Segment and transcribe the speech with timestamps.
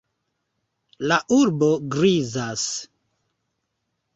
[1.11, 2.65] La urbo grizas.